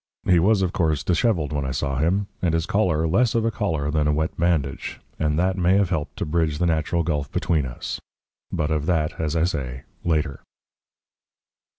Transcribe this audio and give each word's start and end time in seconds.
He 0.25 0.39
was, 0.39 0.63
of 0.63 0.73
course, 0.73 1.03
dishevelled 1.03 1.53
when 1.53 1.63
I 1.63 1.69
saw 1.69 1.97
him, 1.99 2.25
and 2.41 2.55
his 2.55 2.65
collar 2.65 3.07
less 3.07 3.35
of 3.35 3.45
a 3.45 3.51
collar 3.51 3.91
than 3.91 4.07
a 4.07 4.11
wet 4.11 4.35
bandage, 4.35 4.99
and 5.19 5.37
that 5.37 5.59
may 5.59 5.77
have 5.77 5.91
helped 5.91 6.17
to 6.17 6.25
bridge 6.25 6.57
the 6.57 6.65
natural 6.65 7.03
gulf 7.03 7.31
between 7.31 7.67
us 7.67 7.99
but 8.51 8.71
of 8.71 8.87
that, 8.87 9.19
as 9.19 9.35
I 9.35 9.43
say, 9.43 9.83
later. 10.03 10.41